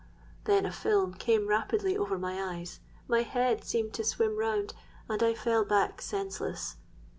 [0.45, 5.63] Then a film came rapidly over my eyes—my head seemed to swim round—and I fell
[5.63, 6.77] back senseless.